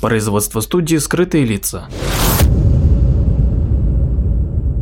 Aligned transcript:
Производство 0.00 0.60
студии 0.60 0.96
«Скрытые 0.96 1.44
лица». 1.44 1.88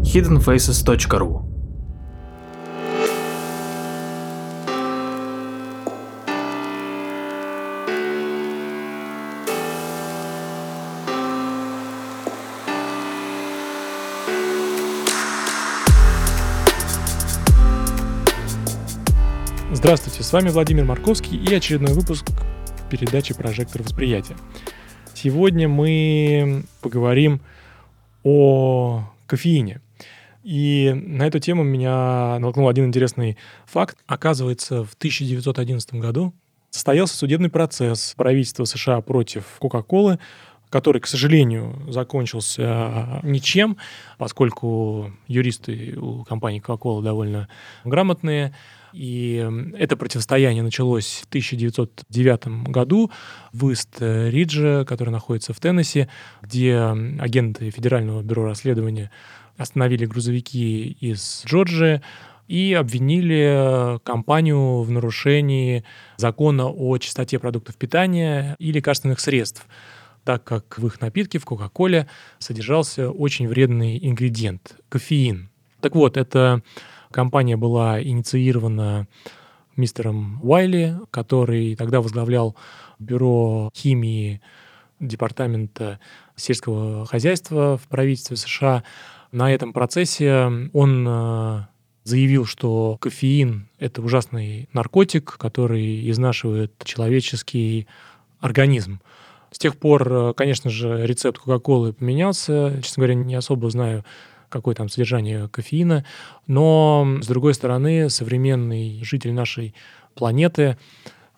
hiddenfaces.ru 0.02 1.42
Здравствуйте, 19.72 20.22
с 20.22 20.32
вами 20.34 20.50
Владимир 20.50 20.84
Марковский 20.84 21.38
и 21.38 21.54
очередной 21.54 21.94
выпуск 21.94 22.26
передачи 22.90 23.32
«Прожектор 23.32 23.82
восприятия». 23.82 24.36
Сегодня 25.16 25.66
мы 25.66 26.64
поговорим 26.82 27.40
о 28.22 29.04
кофеине. 29.26 29.80
И 30.44 30.92
на 30.94 31.26
эту 31.26 31.38
тему 31.38 31.62
меня 31.62 32.36
натолкнул 32.38 32.68
один 32.68 32.84
интересный 32.84 33.38
факт. 33.64 33.96
Оказывается, 34.06 34.84
в 34.84 34.92
1911 34.92 35.94
году 35.94 36.34
состоялся 36.68 37.16
судебный 37.16 37.48
процесс 37.48 38.12
правительства 38.14 38.64
США 38.64 39.00
против 39.00 39.44
Кока-Колы, 39.58 40.18
который, 40.70 41.00
к 41.00 41.06
сожалению, 41.06 41.76
закончился 41.88 43.20
ничем, 43.22 43.76
поскольку 44.18 45.12
юристы 45.28 45.96
у 45.96 46.24
компании 46.24 46.62
Coca-Cola 46.62 47.02
довольно 47.02 47.48
грамотные, 47.84 48.54
и 48.92 49.46
это 49.78 49.96
противостояние 49.96 50.62
началось 50.62 51.22
в 51.22 51.28
1909 51.28 52.68
году 52.68 53.10
в 53.52 53.70
Ист-Ридже, 53.70 54.84
который 54.86 55.10
находится 55.10 55.52
в 55.52 55.60
Теннесси, 55.60 56.08
где 56.40 56.78
агенты 56.78 57.70
Федерального 57.70 58.22
бюро 58.22 58.46
расследования 58.46 59.10
остановили 59.58 60.06
грузовики 60.06 60.96
из 61.00 61.44
Джорджии 61.44 62.00
и 62.48 62.74
обвинили 62.74 63.98
компанию 64.04 64.82
в 64.82 64.90
нарушении 64.90 65.84
закона 66.16 66.68
о 66.68 66.96
чистоте 66.98 67.38
продуктов 67.38 67.76
питания 67.76 68.56
и 68.58 68.72
лекарственных 68.72 69.20
средств 69.20 69.66
так 70.26 70.44
как 70.44 70.76
в 70.76 70.86
их 70.86 71.00
напитке, 71.00 71.38
в 71.38 71.46
Кока-Коле, 71.46 72.06
содержался 72.38 73.10
очень 73.10 73.48
вредный 73.48 73.98
ингредиент– 74.02 74.76
кофеин. 74.90 75.48
Так 75.80 75.94
вот, 75.94 76.18
это 76.18 76.62
Компания 77.10 77.56
была 77.56 78.02
инициирована 78.02 79.06
мистером 79.76 80.38
Уайли, 80.42 80.98
который 81.10 81.74
тогда 81.74 82.00
возглавлял 82.00 82.56
бюро 82.98 83.70
химии 83.74 84.42
департамента 85.00 86.00
сельского 86.34 87.06
хозяйства 87.06 87.78
в 87.78 87.88
правительстве 87.88 88.36
США. 88.36 88.84
На 89.32 89.52
этом 89.52 89.72
процессе 89.72 90.68
он 90.72 91.06
э, 91.08 91.66
заявил, 92.04 92.44
что 92.44 92.98
кофеин— 93.00 93.68
это 93.78 94.02
ужасный 94.02 94.68
наркотик, 94.72 95.36
который 95.38 96.10
изнашивает 96.10 96.72
человеческий 96.84 97.86
организм. 98.40 99.00
С 99.56 99.58
тех 99.58 99.78
пор, 99.78 100.12
э, 100.12 100.34
конечно 100.34 100.68
же, 100.68 101.06
рецепт 101.06 101.38
Кока-Колы 101.38 101.94
поменялся. 101.94 102.78
Честно 102.82 103.00
говоря, 103.00 103.14
не 103.14 103.34
особо 103.34 103.70
знаю, 103.70 104.04
какое 104.50 104.74
там 104.74 104.90
содержание 104.90 105.48
кофеина. 105.48 106.04
Но, 106.46 107.08
с 107.22 107.26
другой 107.26 107.54
стороны, 107.54 108.10
современный 108.10 109.02
житель 109.02 109.32
нашей 109.32 109.74
планеты 110.14 110.76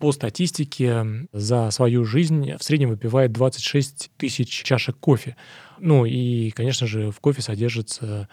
по 0.00 0.10
статистике 0.10 1.28
за 1.32 1.70
свою 1.70 2.04
жизнь 2.04 2.56
в 2.56 2.64
среднем 2.64 2.88
выпивает 2.88 3.30
26 3.30 4.10
тысяч 4.16 4.64
чашек 4.64 4.96
кофе. 4.96 5.36
Ну 5.78 6.04
и, 6.04 6.50
конечно 6.50 6.88
же, 6.88 7.12
в 7.12 7.20
кофе 7.20 7.40
содержится 7.40 8.28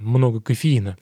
много 0.00 0.40
кофеина. 0.40 0.98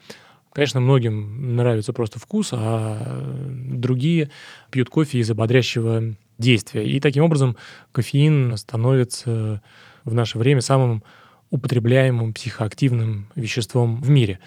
Конечно, 0.53 0.81
многим 0.81 1.57
нравится 1.57 1.95
просто 1.95 2.19
вкус, 2.19 2.51
а 2.53 3.25
другие 3.47 4.29
пьют 4.71 4.91
кофе 4.91 5.21
из-за 5.21 5.35
бодрящего 5.35 6.15
действия. 6.39 6.85
И 6.85 7.01
таким 7.01 7.25
образом 7.25 7.57
кофеин 7.93 8.57
становится 8.57 9.63
в 10.05 10.15
наше 10.15 10.39
время 10.39 10.61
самым 10.61 11.03
употребляемым 11.51 12.35
психоактивным 12.35 13.29
веществом 13.35 14.01
в 14.01 14.09
мире. 14.11 14.39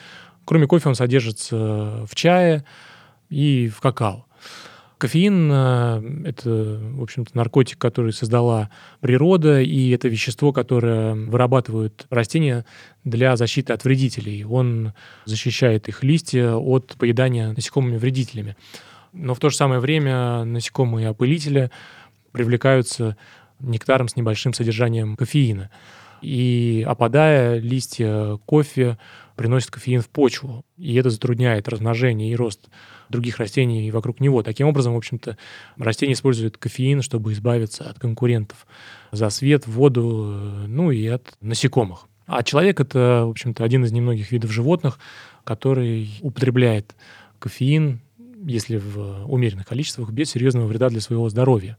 Кроме 0.46 0.68
кофе 0.68 0.90
он 0.90 0.96
содержится 0.96 2.06
в 2.06 2.16
чае 2.16 2.66
и 3.30 3.70
в 3.70 3.80
какао. 3.82 4.26
Кофеин 5.02 5.50
э,— 5.52 6.24
это, 6.26 6.80
в 6.94 7.02
общем-то, 7.02 7.36
наркотик, 7.36 7.80
который 7.80 8.14
создала 8.14 8.70
природа, 9.00 9.60
и 9.60 9.90
это 9.90 10.08
вещество, 10.08 10.54
которое 10.54 11.16
вырабатывают 11.16 12.06
растения 12.12 12.68
для 13.04 13.36
защиты 13.36 13.74
от 13.74 13.84
вредителей. 13.84 14.46
Он 14.46 14.94
защищает 15.26 15.88
их 15.88 16.04
листья 16.04 16.54
от 16.54 16.94
поедания 17.00 17.52
насекомыми 17.52 17.98
вредителями. 17.98 18.56
Но 19.14 19.34
в 19.34 19.40
то 19.40 19.50
же 19.50 19.56
самое 19.56 19.80
время 19.80 20.44
насекомые-опылители 20.46 21.72
привлекаются 22.32 23.18
нектаром 23.60 24.08
с 24.08 24.16
небольшим 24.16 24.54
содержанием 24.54 25.16
кофеина. 25.16 25.70
И 26.22 26.86
опадая, 26.88 27.58
листья 27.60 28.38
кофе 28.46 28.98
приносят 29.36 29.72
кофеин 29.72 30.02
в 30.02 30.10
почву, 30.10 30.64
и 30.78 30.94
это 30.96 31.10
затрудняет 31.10 31.68
размножение 31.68 32.32
и 32.32 32.36
рост 32.36 32.70
других 33.10 33.38
растений 33.38 33.90
вокруг 33.90 34.20
него. 34.20 34.44
Таким 34.44 34.68
образом, 34.68 34.94
в 34.94 34.98
общем-то, 34.98 35.38
растения 35.78 36.14
используют 36.14 36.58
кофеин, 36.58 37.02
чтобы 37.02 37.34
избавиться 37.34 37.90
от 37.90 37.98
конкурентов 37.98 38.68
за 39.12 39.30
свет, 39.32 39.66
воду, 39.66 40.64
ну 40.68 40.92
и 40.92 41.08
от 41.08 41.34
насекомых. 41.42 42.08
А 42.28 42.44
человек— 42.44 42.80
это, 42.82 43.24
в 43.26 43.32
общем-то, 43.32 43.64
один 43.64 43.84
из 43.84 43.92
немногих 43.92 44.32
видов 44.32 44.52
животных, 44.52 45.00
который 45.44 46.10
употребляет 46.22 46.96
кофеин, 47.40 48.00
если 48.46 48.78
в 48.78 49.26
умеренных 49.32 49.68
количествах, 49.68 50.12
без 50.12 50.30
серьезного 50.32 50.68
вреда 50.68 50.90
для 50.90 51.02
своего 51.02 51.30
здоровья. 51.30 51.78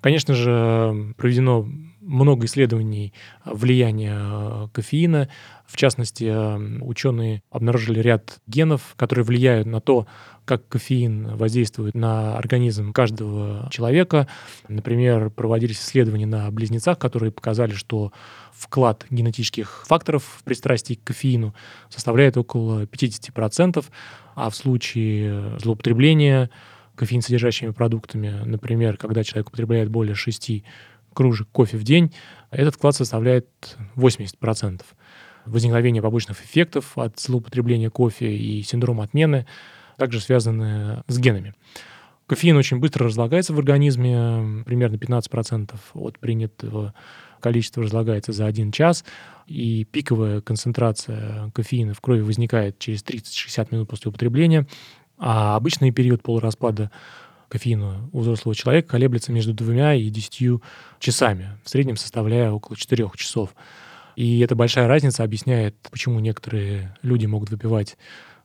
Конечно 0.00 0.34
же, 0.34 1.14
проведено 1.16 1.68
много 2.00 2.46
исследований 2.46 3.12
влияния 3.44 4.16
э, 4.18 4.68
кофеина. 4.72 5.28
В 5.66 5.76
частности, 5.76 6.24
э, 6.24 6.82
ученые 6.82 7.42
обнаружили 7.50 8.00
ряд 8.00 8.40
генов, 8.46 8.94
которые 8.96 9.24
влияют 9.24 9.66
на 9.66 9.80
то, 9.80 10.06
как 10.44 10.66
кофеин 10.68 11.36
воздействует 11.36 11.94
на 11.94 12.36
организм 12.36 12.92
каждого 12.92 13.68
человека. 13.70 14.26
Например, 14.68 15.30
проводились 15.30 15.80
исследования 15.80 16.26
на 16.26 16.50
близнецах, 16.50 16.98
которые 16.98 17.30
показали, 17.30 17.72
что 17.72 18.12
вклад 18.52 19.06
генетических 19.10 19.84
факторов 19.86 20.24
в 20.38 20.44
пристрастии 20.44 20.94
к 20.94 21.04
кофеину 21.04 21.54
составляет 21.88 22.36
около 22.36 22.84
50%, 22.84 23.84
а 24.34 24.50
в 24.50 24.56
случае 24.56 25.58
злоупотребления 25.58 26.50
кофеин 26.96 27.22
содержащими 27.22 27.70
продуктами, 27.70 28.42
например, 28.44 28.96
когда 28.96 29.24
человек 29.24 29.48
употребляет 29.48 29.88
более 29.88 30.14
6 30.14 30.62
кружек 31.14 31.48
кофе 31.52 31.76
в 31.76 31.82
день, 31.82 32.12
этот 32.50 32.74
вклад 32.74 32.94
составляет 32.94 33.76
80%. 33.96 34.82
Возникновение 35.46 36.02
побочных 36.02 36.42
эффектов 36.42 36.96
от 36.98 37.18
злоупотребления 37.18 37.90
кофе 37.90 38.36
и 38.36 38.62
синдром 38.62 39.00
отмены 39.00 39.46
также 39.96 40.20
связаны 40.20 41.02
с 41.08 41.18
генами. 41.18 41.54
Кофеин 42.26 42.56
очень 42.56 42.78
быстро 42.78 43.06
разлагается 43.06 43.52
в 43.52 43.58
организме, 43.58 44.62
примерно 44.64 44.94
15% 44.96 45.74
от 45.94 46.18
принятого 46.20 46.94
количества 47.40 47.82
разлагается 47.82 48.30
за 48.32 48.46
один 48.46 48.70
час, 48.70 49.04
и 49.46 49.84
пиковая 49.84 50.40
концентрация 50.40 51.50
кофеина 51.54 51.92
в 51.92 52.00
крови 52.00 52.20
возникает 52.20 52.78
через 52.78 53.02
30-60 53.02 53.68
минут 53.72 53.88
после 53.88 54.10
употребления. 54.10 54.66
А 55.18 55.56
обычный 55.56 55.90
период 55.90 56.22
полураспада 56.22 56.90
кофеина 57.50 58.08
у 58.12 58.20
взрослого 58.20 58.54
человека 58.54 58.88
колеблется 58.88 59.32
между 59.32 59.52
двумя 59.52 59.94
и 59.94 60.08
десятью 60.08 60.62
часами, 60.98 61.50
в 61.64 61.68
среднем 61.68 61.96
составляя 61.96 62.52
около 62.52 62.76
четырех 62.76 63.16
часов. 63.16 63.54
И 64.16 64.40
эта 64.40 64.54
большая 64.54 64.86
разница 64.86 65.24
объясняет, 65.24 65.76
почему 65.90 66.20
некоторые 66.20 66.96
люди 67.02 67.26
могут 67.26 67.50
выпивать 67.50 67.96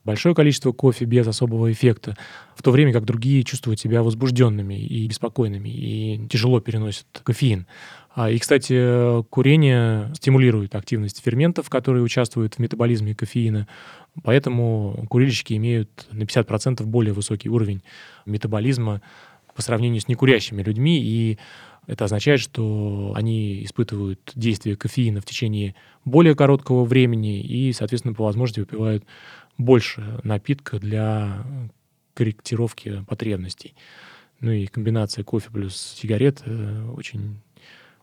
большое 0.06 0.34
количество 0.34 0.72
кофе 0.72 1.04
без 1.04 1.26
особого 1.26 1.70
эффекта, 1.70 2.16
в 2.54 2.62
то 2.62 2.70
время 2.70 2.92
как 2.92 3.04
другие 3.04 3.42
чувствуют 3.42 3.80
себя 3.80 4.02
возбужденными 4.02 4.74
и 4.74 5.06
беспокойными 5.06 5.68
и 5.68 6.26
тяжело 6.28 6.60
переносят 6.60 7.06
кофеин. 7.24 7.66
А, 8.14 8.30
и, 8.30 8.38
кстати, 8.38 9.22
курение 9.24 10.10
стимулирует 10.14 10.74
активность 10.74 11.22
ферментов, 11.22 11.68
которые 11.68 12.02
участвуют 12.02 12.54
в 12.54 12.58
метаболизме 12.60 13.14
кофеина. 13.14 13.68
Поэтому 14.22 15.04
курильщики 15.10 15.52
имеют 15.54 16.06
на 16.10 16.22
50% 16.22 16.82
более 16.84 17.12
высокий 17.12 17.50
уровень 17.50 17.82
метаболизма 18.24 19.02
по 19.54 19.60
сравнению 19.60 20.00
с 20.00 20.08
некурящими 20.08 20.62
людьми. 20.62 20.98
И 20.98 21.38
это 21.86 22.06
означает, 22.06 22.40
что 22.40 23.12
они 23.14 23.64
испытывают 23.64 24.32
действие 24.34 24.76
кофеина 24.76 25.20
в 25.20 25.26
течение 25.26 25.74
более 26.04 26.34
короткого 26.34 26.84
времени 26.84 27.40
и, 27.40 27.72
соответственно, 27.72 28.14
по 28.14 28.24
возможности 28.24 28.60
выпивают 28.60 29.04
больше 29.58 30.20
напитка 30.22 30.78
для 30.78 31.44
корректировки 32.14 33.04
потребностей. 33.08 33.74
Ну 34.40 34.50
и 34.50 34.66
комбинация 34.66 35.24
кофе 35.24 35.50
плюс 35.50 35.76
сигарет 35.76 36.42
э, 36.44 36.88
очень 36.94 37.40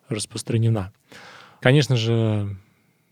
распространена. 0.10 0.92
Конечно 1.62 1.96
же, 1.96 2.58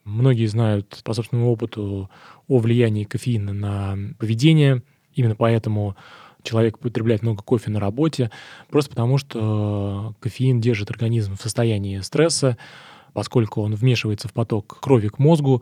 многие 0.04 0.48
знают 0.48 1.02
по 1.04 1.14
собственному 1.14 1.52
опыту 1.52 2.10
о 2.48 2.58
влиянии 2.58 3.04
кофеина 3.04 3.54
на 3.54 3.98
поведение. 4.18 4.84
Именно 5.14 5.36
поэтому 5.36 5.96
человек 6.44 6.78
употребляет 6.78 7.22
много 7.22 7.44
кофе 7.44 7.70
на 7.70 7.80
работе, 7.80 8.32
просто 8.70 8.90
потому 8.90 9.18
что 9.18 10.16
кофеин 10.20 10.60
держит 10.60 10.90
организм 10.90 11.36
в 11.36 11.42
состоянии 11.42 12.00
стресса, 12.00 12.58
поскольку 13.14 13.62
он 13.62 13.76
вмешивается 13.76 14.28
в 14.28 14.34
поток 14.34 14.80
крови 14.80 15.10
к 15.10 15.20
мозгу, 15.20 15.62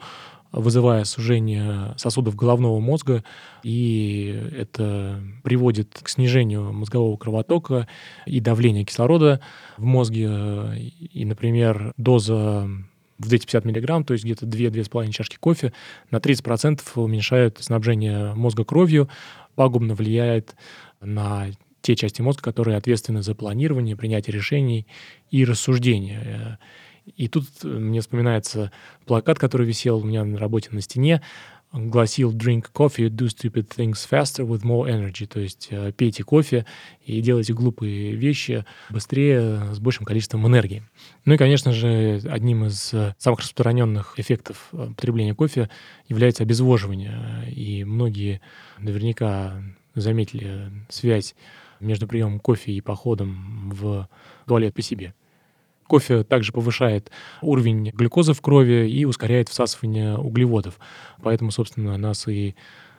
вызывая 0.52 1.04
сужение 1.04 1.94
сосудов 1.98 2.36
головного 2.36 2.80
мозга, 2.80 3.24
и 3.64 4.50
это 4.58 5.22
приводит 5.44 6.00
к 6.02 6.10
снижению 6.10 6.74
мозгового 6.74 7.18
кровотока 7.18 7.88
и 8.26 8.40
давления 8.40 8.86
кислорода 8.86 9.40
в 9.78 9.86
мозге. 9.86 10.76
И, 11.14 11.26
например, 11.26 11.94
доза 11.98 12.70
в 13.20 13.28
250 13.28 13.66
миллиграмм, 13.66 14.04
то 14.04 14.14
есть 14.14 14.24
где-то 14.24 14.46
2-2,5 14.46 15.12
чашки 15.12 15.38
кофе, 15.38 15.74
на 16.10 16.18
30% 16.18 16.82
уменьшает 16.96 17.58
снабжение 17.60 18.34
мозга 18.34 18.64
кровью, 18.64 19.10
пагубно 19.56 19.94
влияет 19.94 20.56
на 21.02 21.48
те 21.82 21.96
части 21.96 22.22
мозга, 22.22 22.42
которые 22.42 22.78
ответственны 22.78 23.22
за 23.22 23.36
планирование, 23.36 23.96
принятие 23.96 24.36
решений 24.36 24.88
и 25.32 25.46
рассуждение. 25.46 26.58
И 27.16 27.28
тут 27.28 27.46
э, 27.64 27.68
мне 27.68 28.02
вспоминается 28.02 28.72
плакат, 29.06 29.40
который 29.40 29.68
висел 29.68 30.00
у 30.00 30.04
меня 30.04 30.24
на 30.24 30.38
работе 30.38 30.70
на 30.72 30.82
стене, 30.82 31.22
гласил 31.72 32.34
«Drink 32.36 32.68
coffee, 32.74 33.10
do 33.10 33.28
stupid 33.28 33.68
things 33.76 33.98
faster 34.10 34.46
with 34.46 34.64
more 34.64 34.88
energy», 34.90 35.28
то 35.28 35.40
есть 35.40 35.68
э, 35.70 35.92
пейте 35.92 36.24
кофе 36.24 36.66
и 37.06 37.22
делайте 37.22 37.54
глупые 37.54 38.16
вещи 38.16 38.66
быстрее, 38.90 39.74
с 39.74 39.80
большим 39.80 40.06
количеством 40.06 40.48
энергии. 40.48 40.84
Ну 41.26 41.36
и, 41.36 41.38
конечно 41.38 41.72
же, 41.72 42.22
одним 42.30 42.66
из 42.66 42.94
э, 42.94 43.14
самых 43.18 43.42
распространенных 43.42 44.20
эффектов 44.20 44.70
потребления 44.72 45.36
кофе 45.36 45.70
является 46.08 46.44
обезвоживание. 46.44 47.46
И 47.52 47.84
многие 47.84 48.42
наверняка 48.80 49.62
заметили 49.94 50.72
связь 50.90 51.36
между 51.80 52.08
приемом 52.08 52.40
кофе 52.40 52.72
и 52.72 52.82
походом 52.82 53.72
в 53.72 54.10
туалет 54.46 54.74
по 54.74 54.82
себе. 54.82 55.14
Кофе 55.90 56.24
также 56.24 56.52
повышает 56.52 57.10
уровень 57.42 57.90
глюкозы 57.90 58.34
в 58.34 58.42
крови 58.42 58.88
и 58.88 59.06
ускоряет 59.06 59.50
всасывание 59.50 60.18
углеводов. 60.20 60.80
Поэтому, 61.24 61.50
собственно, 61.50 61.98
нас 61.98 62.28
и 62.28 62.56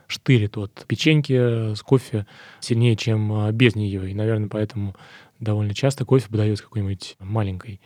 штырит 0.08 0.58
от 0.58 0.86
печеньки 0.88 1.72
с 1.72 1.82
кофе 1.82 2.26
сильнее, 2.58 2.96
чем 2.96 3.32
а, 3.32 3.52
без 3.52 3.76
нее. 3.76 4.10
И, 4.10 4.14
наверное, 4.14 4.48
поэтому 4.48 4.96
довольно 5.38 5.72
часто 5.72 6.04
кофе 6.04 6.26
подается 6.28 6.64
какой-нибудь 6.64 7.14
маленькой 7.20 7.80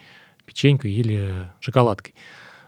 печенькой 0.47 0.93
или 0.93 1.51
шоколадкой. 1.61 2.15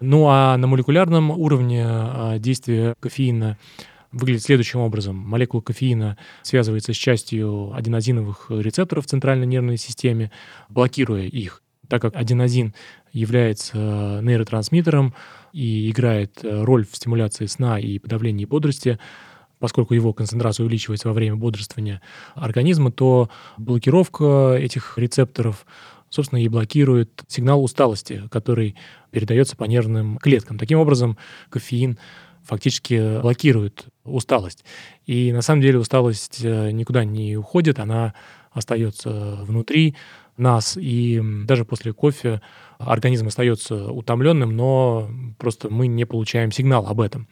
Ну 0.01 0.27
а 0.29 0.59
на 0.59 0.67
молекулярном 0.67 1.31
уровне 1.31 1.85
а, 1.87 2.39
действие 2.39 2.97
кофеина 3.01 3.57
выглядит 4.13 4.43
следующим 4.43 4.81
образом. 4.81 5.17
Молекула 5.17 5.63
кофеина 5.63 6.19
связывается 6.43 6.93
с 6.93 6.97
частью 6.97 7.73
аденозиновых 7.75 8.51
рецепторов 8.51 9.07
в 9.07 9.09
центральной 9.09 9.47
нервной 9.47 9.79
системе, 9.79 10.31
блокируя 10.69 11.23
их 11.23 11.63
так 11.89 12.03
как 12.03 12.17
аденозин 12.17 12.75
является 13.13 13.77
э, 13.77 14.21
нейротрансмиттером 14.23 15.15
и 15.53 15.91
играет 15.91 16.41
э, 16.43 16.63
роль 16.65 16.87
в 16.87 16.95
стимуляции 16.95 17.47
сна 17.47 17.79
и 17.79 17.99
подавлении 17.99 18.45
бодрости, 18.45 18.99
поскольку 19.59 19.95
его 19.95 20.13
концентрация 20.13 20.65
увеличивается 20.65 21.09
во 21.09 21.15
время 21.15 21.37
бодрствования 21.37 22.03
организма, 22.35 22.93
то 22.93 23.31
блокировка 23.57 24.55
этих 24.59 24.99
рецепторов 24.99 25.67
собственно, 26.09 26.43
и 26.43 26.49
блокирует 26.49 27.25
сигнал 27.27 27.63
усталости, 27.63 28.23
который 28.31 28.77
передается 29.11 29.57
по 29.57 29.65
нервным 29.65 30.19
клеткам. 30.19 30.57
Таким 30.57 30.79
образом, 30.79 31.19
кофеин 31.51 31.99
фактически 32.43 33.21
блокирует 33.21 33.87
усталость. 34.05 34.65
И 35.05 35.33
на 35.33 35.43
самом 35.43 35.63
деле 35.63 35.79
усталость 35.79 36.41
э, 36.43 36.71
никуда 36.71 37.05
не 37.05 37.37
уходит, 37.37 37.79
она 37.79 38.15
остается 38.53 39.41
внутри, 39.43 39.97
нас, 40.37 40.77
и 40.77 41.21
даже 41.45 41.65
после 41.65 41.93
кофе 41.93 42.41
организм 42.79 43.29
остается 43.29 43.91
утомленным, 43.91 44.55
но 44.55 45.11
просто 45.39 45.71
мы 45.71 45.87
не 45.87 46.05
получаем 46.05 46.53
сигнал 46.53 46.87
об 46.87 47.01
этом. 47.01 47.29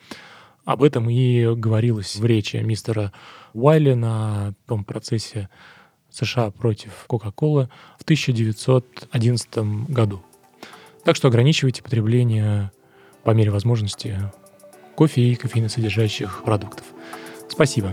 Об 0.65 0.83
этом 0.83 1.11
и 1.11 1.55
говорилось 1.55 2.17
в 2.17 2.25
речи 2.25 2.57
мистера 2.57 3.13
Уайли 3.53 3.93
на 3.93 4.55
том 4.67 4.85
процессе 4.85 5.51
США 6.11 6.51
против 6.51 7.05
Кока-Колы 7.07 7.69
в 7.99 8.03
1911 8.03 9.59
году. 9.89 10.23
Так 11.05 11.17
что 11.17 11.29
ограничивайте 11.29 11.83
потребление 11.83 12.71
по 13.25 13.33
мере 13.33 13.51
возможности 13.51 14.19
кофе 14.97 15.23
и 15.23 15.35
кофеиносодержащих 15.35 16.43
продуктов. 16.45 16.87
Спасибо. 17.49 17.93